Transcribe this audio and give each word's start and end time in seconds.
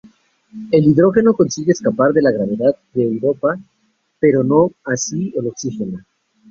El 0.71 0.83
hidrógeno 0.87 1.35
consigue 1.35 1.73
escapar 1.73 2.11
de 2.11 2.23
la 2.23 2.31
gravedad 2.31 2.75
de 2.95 3.03
Europa, 3.03 3.55
pero 4.19 4.43
no 4.43 4.71
así 4.83 5.31
el 5.37 5.45
oxígeno. 5.45 5.99